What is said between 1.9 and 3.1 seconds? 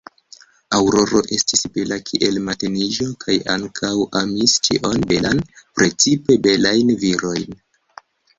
kiel mateniĝo